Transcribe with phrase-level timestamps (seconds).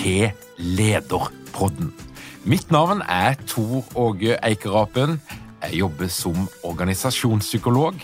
[0.00, 1.90] til Lederpodden.
[2.48, 5.18] Mitt navn er Tor Åge Eikerapen.
[5.62, 7.98] Jeg jobber som organisasjonspsykolog,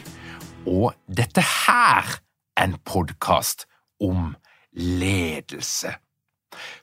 [0.67, 2.11] og dette her
[2.57, 3.65] er en podkast
[4.01, 4.35] om
[4.73, 5.95] ledelse.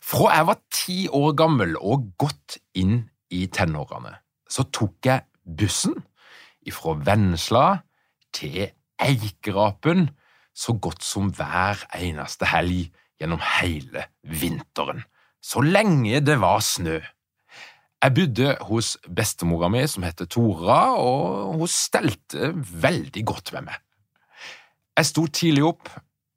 [0.02, 4.16] Fra jeg var ti år gammel og godt inn i tenårene,
[4.50, 6.00] så tok jeg bussen
[6.74, 7.68] fra Vennesla
[8.34, 8.66] til
[8.98, 10.08] Eikerapen
[10.58, 12.90] så godt som hver eneste helg
[13.22, 15.04] gjennom hele vinteren,
[15.44, 17.00] så lenge det var snø.
[18.04, 23.78] Jeg bodde hos bestemora mi, som heter Tora, og hun stelte veldig godt med meg.
[24.98, 25.88] Jeg sto tidlig opp,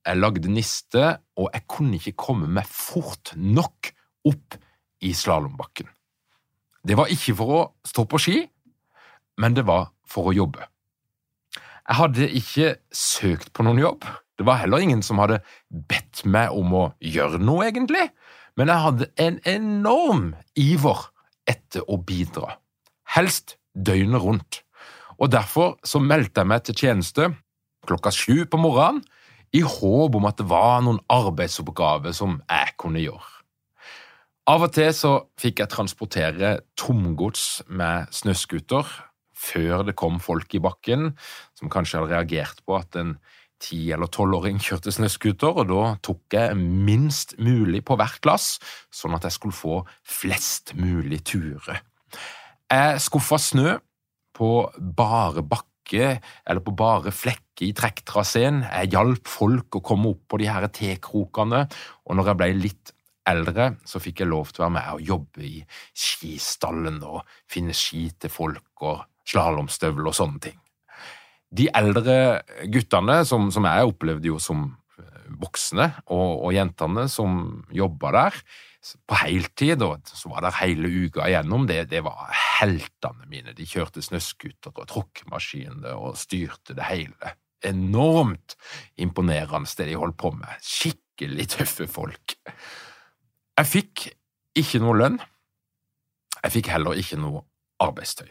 [0.07, 3.91] jeg lagde niste, og jeg kunne ikke komme meg fort nok
[4.31, 4.57] opp
[5.03, 5.91] i slalåmbakken.
[6.87, 8.39] Det var ikke for å stå på ski,
[9.43, 10.63] men det var for å jobbe.
[11.87, 14.07] Jeg hadde ikke søkt på noen jobb,
[14.37, 18.09] det var heller ingen som hadde bedt meg om å gjøre noe, egentlig,
[18.57, 21.09] men jeg hadde en enorm iver
[21.49, 22.57] etter å bidra,
[23.17, 24.63] helst døgnet rundt,
[25.17, 27.31] og derfor så meldte jeg meg til tjeneste
[27.87, 29.05] klokka sju på morgenen
[29.57, 33.33] i håp om at det var noen arbeidsoppgaver som jeg kunne gjøre.
[34.47, 38.91] Av og til så fikk jeg transportere tomgods med snøscooter
[39.37, 41.11] før det kom folk i bakken
[41.59, 43.17] som kanskje hadde reagert på at en
[43.67, 48.57] ti- eller tolvåring kjørte snøscooter, og da tok jeg minst mulig på hver klass,
[48.95, 51.83] sånn at jeg skulle få flest mulig turer.
[52.71, 53.77] Jeg skuffa snø
[54.37, 60.27] på bare bakke eller på bare flekke i trekktraseen, jeg hjalp folk å komme opp
[60.33, 61.67] på de her T-krokene,
[62.07, 62.93] og når jeg ble litt
[63.27, 65.57] eldre, så fikk jeg lov til å være med og jobbe i
[65.97, 70.61] skistallen og finne ski til folk og slalåmstøvler og sånne ting.
[71.57, 72.17] De eldre
[72.73, 74.69] guttene, som, som jeg opplevde jo som
[75.41, 77.39] voksne, og, og jentene som
[77.75, 78.41] jobba der
[79.09, 82.31] på heltid, og som var der hele uka igjennom, det, det var
[82.61, 83.55] heltene mine.
[83.57, 87.35] De kjørte snøscooter og tråkkemaskiner og styrte det hele.
[87.67, 88.55] Enormt
[89.03, 90.63] imponerende det de holdt på med.
[90.63, 92.37] Skikkelig tøffe folk.
[93.57, 94.07] Jeg fikk
[94.61, 95.19] ikke noe lønn.
[96.45, 97.43] Jeg fikk heller ikke noe
[97.83, 98.29] arbeidstøy.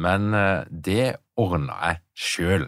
[0.00, 0.30] Men
[0.70, 2.66] det ordna jeg sjøl.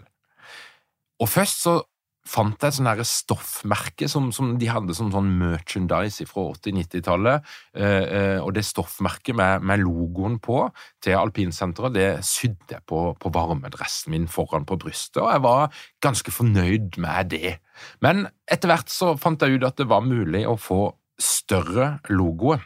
[1.21, 1.79] Og først så
[2.23, 7.49] fant jeg et stoffmerke som, som, de hadde som sånn merchandise fra 80-90-tallet.
[7.75, 10.61] Eh, eh, og det stoffmerket med, med, logoen på
[11.03, 15.83] til alpinsenteret, det sydde jeg på, på varmedressen min foran på brystet, og jeg var
[16.03, 17.57] ganske fornøyd med det.
[18.03, 20.85] Men etter hvert så fant jeg ut at det var mulig å få
[21.19, 22.63] større logoer.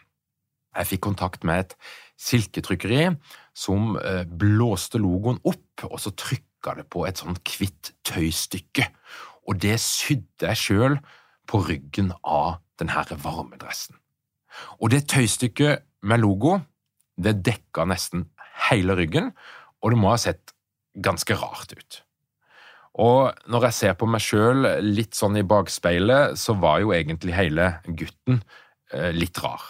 [0.78, 1.78] Jeg fikk kontakt med et
[2.22, 3.10] silketrykkeri
[3.58, 8.92] som eh, blåste logoen opp, og så trykka det på et sånt hvitt tøystykke
[9.48, 10.98] og det sydde jeg sjøl
[11.48, 13.96] på ryggen av denne varmedressen.
[14.82, 16.60] Og det tøystykket med logo,
[17.18, 18.28] det dekka nesten
[18.68, 19.32] hele ryggen,
[19.82, 20.54] og det må ha sett
[20.94, 22.02] ganske rart ut.
[22.98, 27.36] Og når jeg ser på meg sjøl litt sånn i bakspeilet, så var jo egentlig
[27.38, 28.42] hele gutten
[28.92, 29.62] eh, litt rar.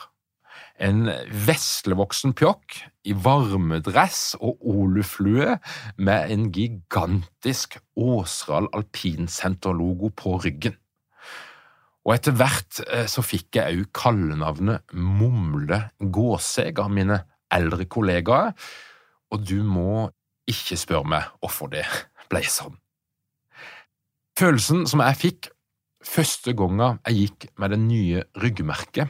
[0.78, 1.08] En
[1.48, 2.76] veslevoksen pjokk
[3.10, 5.56] i varmedress og oluflue
[5.98, 10.76] med en gigantisk Åsral alpinsenterlogo på ryggen.
[12.08, 17.20] Og etter hvert eh, så fikk jeg òg kallenavnet Mumle Gåseg av mine
[17.54, 18.54] eldre kollegaer,
[19.34, 20.08] og du må
[20.48, 21.84] ikke spørre meg hvorfor det
[22.32, 22.78] ble sånn.
[24.38, 25.50] Følelsen som jeg fikk
[26.06, 29.10] første gangen jeg gikk med det nye ryggmerket,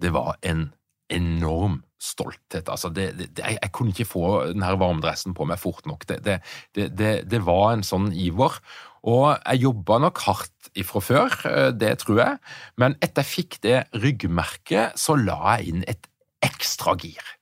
[0.00, 0.70] det var en
[1.10, 2.68] enorm stolthet.
[2.68, 6.06] Altså det, det, jeg, jeg, kunne ikke få denne varmdressen på meg fort nok.
[6.08, 6.40] Det,
[6.74, 8.58] det, var en sånn iver.
[9.08, 12.36] Og jeg jobba nok hardt ifra før, eh, det tror jeg,
[12.78, 16.06] men etter jeg fikk det ryggmerket, så la jeg inn et
[16.46, 17.32] ekstra gir.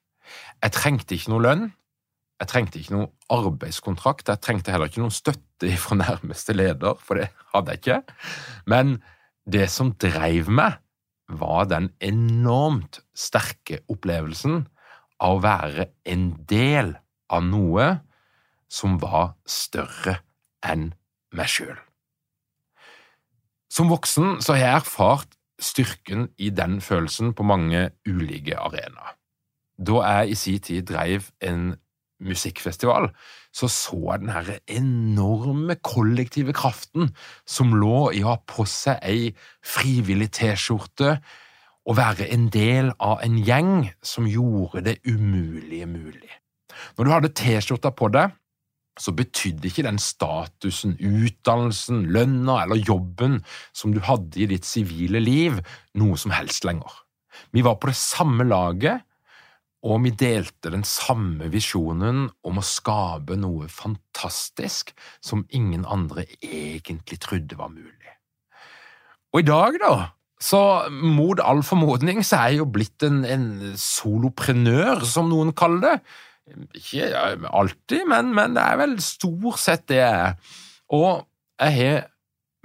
[0.61, 1.67] Jeg trengte ikke noe lønn,
[2.41, 7.21] jeg trengte ikke noe arbeidskontrakt, jeg trengte heller ikke noen støtte fra nærmeste leder, for
[7.21, 8.01] det hadde jeg ikke.
[8.73, 8.97] Men
[9.45, 10.81] det som dreiv meg,
[11.31, 14.65] var den enormt sterke opplevelsen
[15.21, 16.95] av å være en del
[17.31, 17.91] av noe
[18.71, 20.21] som var større
[20.67, 20.91] enn
[21.37, 21.77] meg sjøl.
[23.71, 29.15] Som voksen så har jeg erfart styrken i den følelsen på mange ulike arenaer.
[29.81, 31.75] Da jeg i sin tid dreiv en
[32.21, 33.11] musikkfestival,
[33.53, 37.11] så så jeg den her enorme kollektive kraften
[37.49, 39.31] som lå i å ha på seg ei
[39.65, 41.17] frivillig T-skjorte
[41.89, 46.31] og være en del av en gjeng som gjorde det umulige mulig.
[46.97, 48.37] Når du hadde T-skjorta på deg,
[49.01, 53.39] så betydde ikke den statusen, utdannelsen, lønna eller jobben
[53.73, 55.61] som du hadde i ditt sivile liv,
[55.97, 56.93] noe som helst lenger.
[57.55, 59.07] Vi var på det samme laget,
[59.81, 64.93] og vi delte den samme visjonen om å skape noe fantastisk
[65.25, 68.17] som ingen andre egentlig trodde var mulig.
[69.33, 69.95] Og i dag, da,
[70.41, 70.61] så
[70.91, 73.47] mot all formodning så er jeg jo blitt en, en
[73.79, 75.97] soloprenør, som noen kaller det.
[76.77, 77.09] Ikke
[77.47, 80.57] alltid, men, men, det er vel stort sett det jeg er.
[80.97, 81.23] Og
[81.61, 82.09] jeg har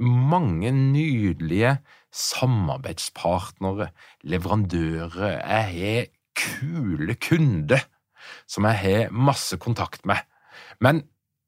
[0.02, 1.78] mange nydelige
[2.16, 3.92] samarbeidspartnere,
[4.28, 7.80] leverandører, jeg har kule kunde
[8.50, 10.22] som jeg har masse kontakt med.
[10.82, 11.04] Men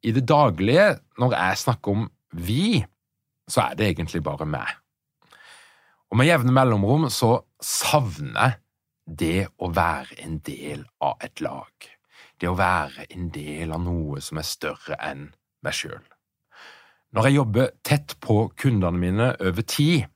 [0.05, 2.07] i det daglige, når jeg snakker om
[2.37, 2.83] vi,
[3.49, 4.69] så er det egentlig bare meg.
[6.11, 8.59] Og med jevne mellomrom så savner jeg
[9.07, 11.87] det å være en del av et lag.
[12.37, 15.29] Det å være en del av noe som er større enn
[15.65, 16.03] meg sjøl.
[17.15, 20.07] Når jeg jobber tett på kundene mine over tid,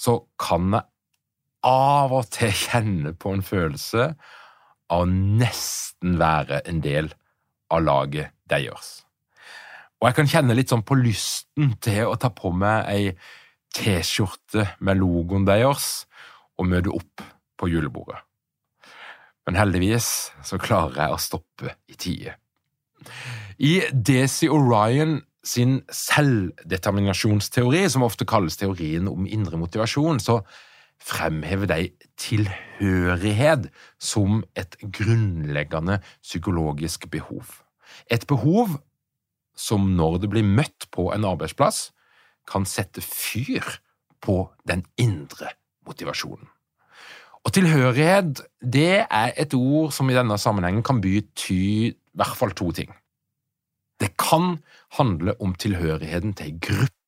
[0.00, 0.86] så kan jeg
[1.66, 4.10] av og til kjenne på en følelse
[4.90, 7.12] av å nesten være en del
[7.70, 9.00] av laget deres.
[10.00, 13.12] Og jeg kan kjenne litt sånn på lysten til å ta på meg ei
[13.76, 16.08] T-skjorte med logoen deres
[16.58, 17.22] og møte opp
[17.60, 18.18] på julebordet.
[19.46, 22.34] Men heldigvis så klarer jeg å stoppe i tide.
[23.60, 30.40] I Desi Orion sin selvdeterminasjonsteori, som ofte kalles teorien om indre motivasjon, så
[31.00, 31.88] fremhever de
[32.20, 37.44] tilhørighet som et grunnleggende psykologisk behov.
[38.10, 38.78] Et behov
[39.56, 41.90] som når det blir møtt på en arbeidsplass,
[42.50, 43.64] kan sette fyr
[44.20, 45.52] på den indre
[45.86, 46.48] motivasjonen.
[47.44, 52.52] Og tilhørighet det er et ord som i denne sammenhengen kan bety i hvert fall
[52.56, 52.90] to ting.
[54.00, 54.58] Det kan
[54.96, 56.99] handle om tilhørigheten til en gruppe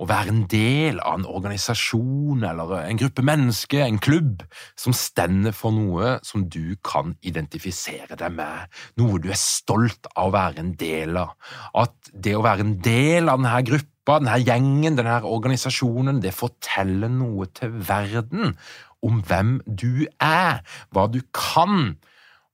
[0.00, 4.44] å være en del av en organisasjon eller en gruppe mennesker, en klubb,
[4.78, 8.70] som stender for noe som du kan identifisere deg med,
[9.00, 11.34] noe du er stolt av å være en del av.
[11.76, 17.12] At det å være en del av denne gruppa, denne gjengen, denne organisasjonen, det forteller
[17.12, 18.56] noe til verden
[19.04, 21.94] om hvem du er, hva du kan,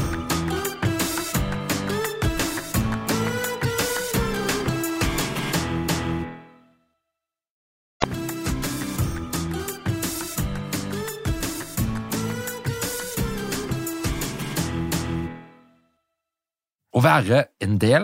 [17.01, 18.03] Å være en del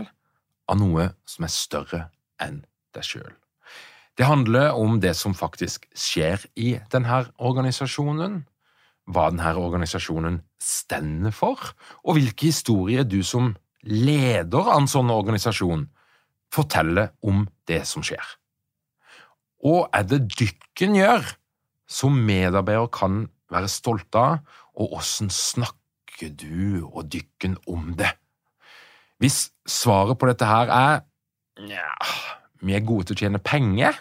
[0.65, 1.99] av noe som er større
[2.41, 2.63] enn
[2.97, 3.29] deg sjøl.
[4.17, 8.39] Det handler om det som faktisk skjer i denne organisasjonen,
[9.05, 11.61] hva denne organisasjonen stender for,
[12.01, 13.53] og hvilke historier du som
[13.85, 15.85] leder av en sånn organisasjon
[16.49, 18.25] forteller om det som skjer.
[19.61, 21.35] Og er det dykken gjør,
[21.85, 28.17] som medarbeider kan være stolte av, og åssen snakker du og dykken om det?
[29.21, 30.99] Hvis svaret på dette her er
[31.65, 31.87] nja,
[32.61, 33.97] vi er gode til å tjene penger,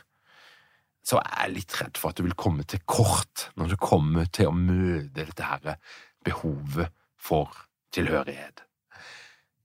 [1.06, 4.26] så er jeg litt redd for at du vil komme til kort når du kommer
[4.26, 5.78] til å møte dette her
[6.26, 7.52] behovet for
[7.94, 8.64] tilhørighet.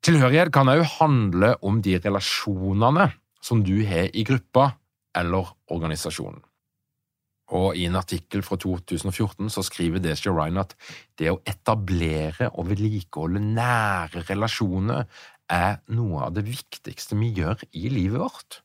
[0.05, 3.09] Tilhørighet kan òg handle om de relasjonene
[3.41, 4.71] som du har i gruppa
[5.17, 6.41] eller organisasjonen.
[7.51, 10.75] Og I en artikkel fra 2014 så skriver Desha Ryan at
[11.19, 15.03] det å etablere og vedlikeholde nære relasjoner
[15.51, 18.61] er noe av det viktigste vi gjør i livet vårt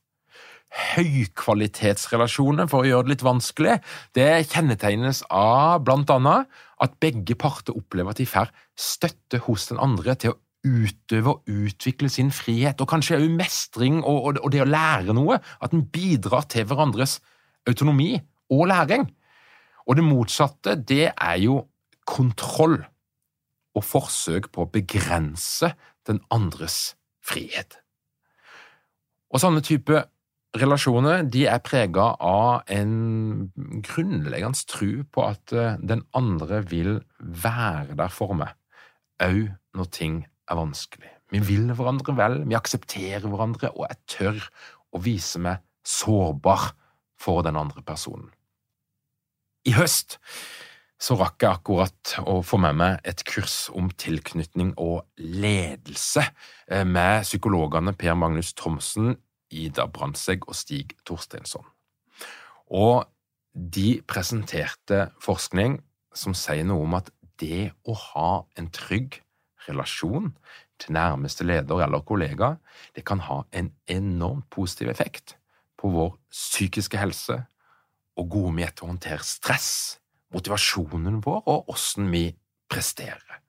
[0.77, 3.77] høykvalitetsrelasjoner, for å gjøre det litt vanskelig,
[4.17, 6.51] det kjennetegnes av blant annet
[6.83, 11.47] at begge parter opplever at de får støtte hos den andre til å utøve og
[11.47, 15.77] utvikle sin frihet, og kanskje også mestring og, og, og det å lære noe, at
[15.77, 17.21] en bidrar til hverandres
[17.69, 18.17] autonomi
[18.53, 19.07] og læring.
[19.87, 21.61] Og det motsatte, det er jo
[22.07, 22.81] kontroll
[23.77, 25.71] og forsøk på å begrense
[26.09, 26.95] den andres
[27.25, 27.79] frihet.
[29.33, 30.05] Og sånne type
[30.57, 32.95] relasjoner de er prega av en
[33.85, 38.55] grunnleggende tro på at eh, den andre vil være der for meg,
[39.23, 41.13] òg når ting er vanskelig.
[41.35, 44.43] Vi vil hverandre vel, vi aksepterer hverandre, og jeg tør
[44.95, 46.71] å vise meg sårbar
[47.19, 48.31] for den andre personen.
[49.67, 50.21] I høst
[50.97, 56.87] så rakk jeg akkurat å få med meg et kurs om tilknytning og ledelse eh,
[56.89, 59.17] med psykologene Per Magnus Thomsen
[59.53, 61.65] Ida Brandtzæg og Stig Torsteinsson.
[62.73, 63.05] Og
[63.53, 65.79] de presenterte forskning
[66.17, 69.21] som sier noe om at det å ha en trygg
[69.67, 70.33] relasjon
[70.81, 72.57] til nærmeste leder eller kollega,
[72.97, 75.37] det kan ha en enormt positiv effekt
[75.77, 77.39] på vår psykiske helse
[78.17, 79.99] og gode med til å håndtere stress,
[80.35, 82.29] motivasjonen vår og åssen vi
[82.71, 83.43] presterer.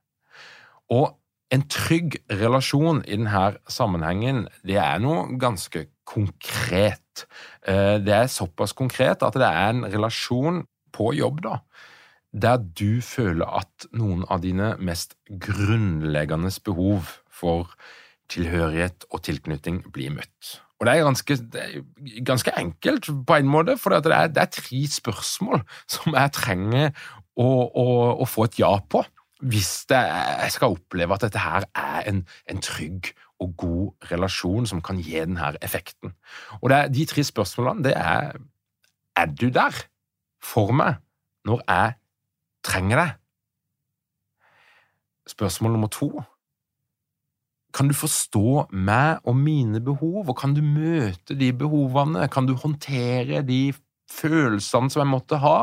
[0.93, 1.15] Og
[1.53, 7.25] en trygg relasjon i denne sammenhengen, det er noe ganske konkret.
[7.63, 10.65] Eh, det er såpass konkret at det er en relasjon
[10.95, 11.59] på jobb, da,
[12.31, 17.71] der du føler at noen av dine mest grunnleggende behov for
[18.31, 20.57] tilhørighet og tilknytning blir møtt.
[20.77, 24.41] Og det er ganske, det er ganske enkelt på en måte, for det er, det
[24.43, 26.91] er, tre spørsmål som jeg trenger
[27.37, 27.85] å, å,
[28.21, 29.03] å få et ja på
[29.45, 29.99] hvis det,
[30.41, 34.97] jeg skal oppleve at dette her er en, en, trygg og god relasjon som kan
[34.97, 36.15] gi denne effekten.
[36.61, 38.39] Og det, De tre spørsmålene det er
[39.17, 39.73] Er du der
[40.41, 40.97] for meg
[41.45, 41.93] når jeg
[42.65, 43.13] trenger deg?
[45.27, 46.09] Spørsmål nummer to
[47.77, 52.25] Kan du forstå meg og mine behov, og kan du møte de behovene?
[52.33, 53.69] Kan du håndtere de
[54.09, 55.59] følelsene som jeg måtte ha?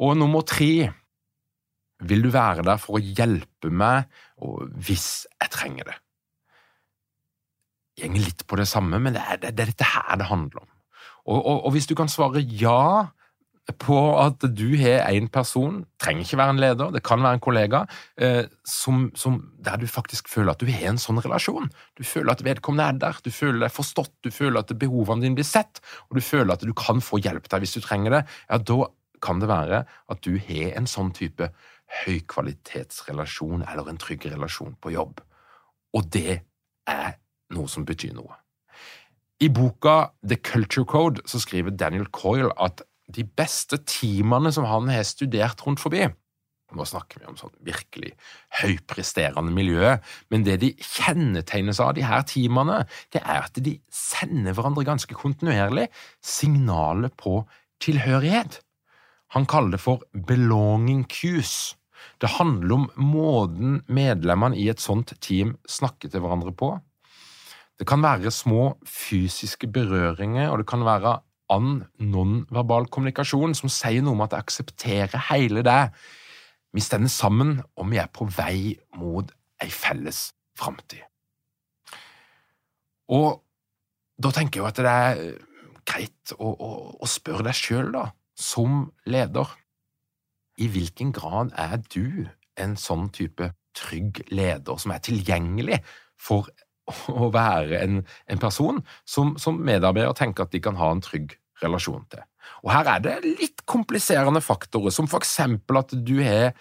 [0.00, 0.88] Og nummer tre
[2.06, 4.08] vil du være der for å hjelpe meg
[4.86, 5.98] hvis jeg trenger det?
[7.96, 10.64] Jeg går litt på det samme, men det er, det er dette her det handler
[10.64, 10.72] om.
[11.26, 13.08] Og, og, og, hvis du kan svare ja
[13.74, 17.42] på at du har en person, trenger ikke være en leder, det kan være en
[17.42, 17.80] kollega,
[18.22, 21.66] eh, som, som, der du faktisk føler at du har en sånn relasjon.
[21.98, 25.38] Du føler at vedkommende er der, du føler deg forstått, du føler at behovene dine
[25.38, 28.22] blir sett, og du føler at du kan få hjelp der hvis du trenger det.
[28.46, 28.86] Ja, da
[29.24, 29.82] kan det være
[30.12, 31.50] at du har en sånn type
[32.04, 35.22] høykvalitetsrelasjon eller en trygg relasjon på jobb.
[35.96, 36.42] Og det
[36.90, 37.16] er
[37.54, 38.34] noe som betyr noe.
[39.42, 42.82] I boka The Culture Code så skriver Daniel Coyle at
[43.12, 46.06] de beste teamene som han har studert rundt forbi
[46.74, 48.10] Nå snakker vi om sånn virkelig
[48.58, 49.92] høypresterende miljø,
[50.34, 52.80] men det de kjennetegnes av, de her teamene,
[53.14, 55.86] det er at de sender hverandre ganske kontinuerlig
[56.26, 57.44] signaler på
[57.84, 58.58] tilhørighet.
[59.36, 61.76] Han kaller det for belonging cues.
[62.18, 66.74] Det handler om måten medlemmene i et sånt team snakker til hverandre på.
[67.78, 71.18] Det kan være små fysiske berøringer, og det kan være
[71.52, 75.80] annen nonverbal kommunikasjon som sier noe om at jeg aksepterer hele det.
[76.74, 79.30] Vi stender sammen, og vi er på vei mot
[79.62, 81.04] ei felles framtid.
[83.14, 83.40] Og
[84.18, 85.20] da tenker jeg at det er
[85.86, 89.48] greit å, å, å spørre deg sjøl, da som leder,
[90.56, 95.82] i hvilken grad er du en sånn type trygg leder som er tilgjengelig
[96.16, 96.48] for
[97.10, 98.00] å være en,
[98.30, 102.24] en person som, som medarbeider tenker at de kan ha en trygg relasjon til.
[102.64, 106.52] Og Her er det litt kompliserende faktorer, som for eksempel at du har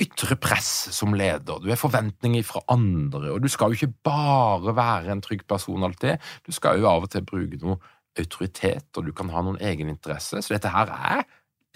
[0.00, 4.72] ytre press som leder, du har forventninger fra andre, og du skal jo ikke bare
[4.76, 7.76] være en trygg person alltid, du skal jo av og til bruke noe
[8.18, 11.24] autoritet, og du kan ha noen egeninteresse, så dette her er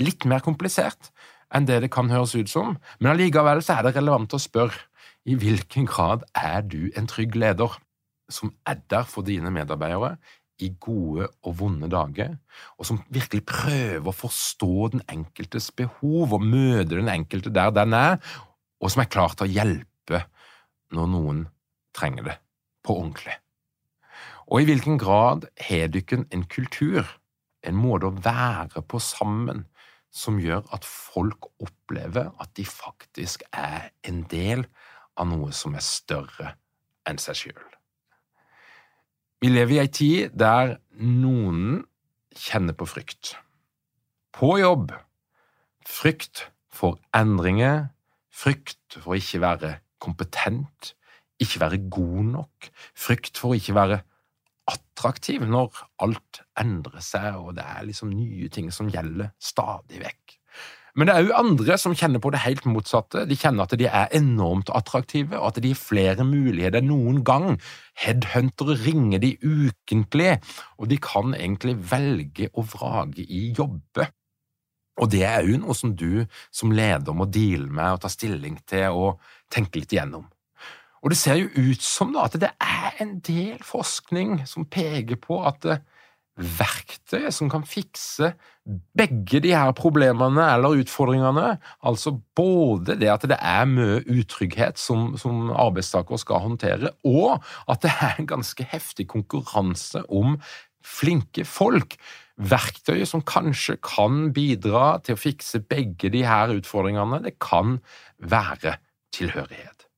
[0.01, 1.11] litt mer komplisert
[1.55, 4.88] enn det det kan høres ut som, men allikevel så er det relevant å spørre
[5.29, 7.77] i hvilken grad er du en trygg leder
[8.33, 10.17] som er der for dine medarbeidere
[10.59, 12.35] i gode og vonde dager,
[12.79, 17.95] og som virkelig prøver å forstå den enkeltes behov og møte den enkelte der den
[17.95, 18.19] er,
[18.81, 20.25] og som er klar til å hjelpe
[20.97, 21.45] når noen
[21.95, 22.37] trenger det
[22.83, 23.37] på ordentlig.
[24.49, 27.05] Og i hvilken grad har dere en kultur,
[27.63, 29.67] en måte å være på sammen,
[30.09, 34.89] som gjør at folk opplever at de faktisk er en del av
[35.27, 36.55] noe som er større
[37.09, 37.67] enn seg sjøl.
[39.43, 41.85] Vi lever i ei tid der noen
[42.39, 43.37] kjenner på frykt.
[44.35, 44.93] På jobb.
[45.87, 47.89] Frykt for endringer,
[48.31, 49.73] frykt for å ikke være
[50.03, 50.93] kompetent,
[51.43, 54.03] ikke være god nok, frykt for å ikke være
[54.69, 60.37] attraktiv når alt endrer seg og det er liksom nye ting som gjelder stadig vekk.
[60.99, 63.23] Men det er òg andre som kjenner på det helt motsatte.
[63.31, 67.21] De kjenner at de er enormt attraktive, og at de har flere muligheter enn noen
[67.27, 67.61] gang.
[68.03, 70.33] Headhuntere ringer de ukentlig,
[70.75, 74.09] og de kan egentlig velge og vrage i jobbe.
[74.99, 78.59] Og det er òg noe som du som leder må deale med og ta stilling
[78.67, 79.23] til og
[79.55, 80.27] tenke litt igjennom.
[80.99, 85.21] Og det ser jo ut som da at det er en del forskning som peker
[85.23, 85.69] på at
[86.39, 88.33] verktøy som kan fikse
[88.99, 91.57] begge de her problemene eller utfordringene.
[91.87, 97.85] Altså både det at det er mye utrygghet som, som arbeidstaker skal håndtere, og at
[97.85, 100.39] det er en ganske heftig konkurranse om
[100.85, 101.99] flinke folk.
[102.39, 107.81] Verktøy som kanskje kan bidra til å fikse begge de her utfordringene, det kan
[108.19, 108.79] være
[109.15, 109.89] tilhørighet.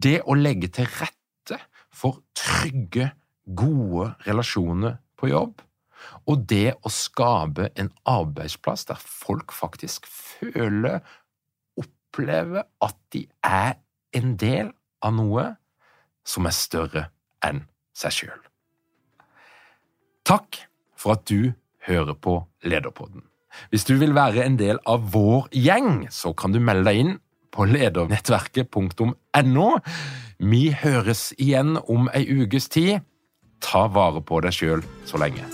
[0.00, 1.60] Det å legge til rette
[1.92, 3.10] for trygge,
[3.50, 5.58] gode relasjoner på jobb,
[6.26, 11.00] og det å skape en arbeidsplass der folk faktisk føler,
[11.80, 13.78] opplever at de er
[14.16, 15.46] en del av noe
[16.26, 17.06] som er større
[17.46, 17.64] enn
[17.96, 18.40] seg sjøl.
[20.26, 20.62] Takk
[20.98, 21.52] for at du
[21.86, 23.22] hører på Lederpodden.
[23.70, 27.16] Hvis du vil være en del av vår gjeng, så kan du melde deg inn
[27.50, 29.68] på ledernettverket.no.
[30.38, 33.00] Vi høres igjen om ei ukes tid.
[33.60, 35.44] Ta vare på deg sjøl så lenge.